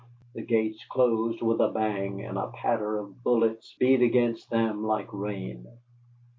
The 0.33 0.41
gates 0.41 0.83
closed 0.89 1.43
with 1.43 1.59
a 1.61 1.67
bang, 1.69 2.25
and 2.25 2.35
a 2.35 2.47
patter 2.47 2.97
of 2.97 3.21
bullets 3.23 3.75
beat 3.77 4.01
against 4.01 4.49
them 4.49 4.83
like 4.83 5.13
rain. 5.13 5.67